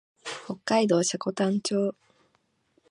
[0.47, 1.93] 北海道積丹町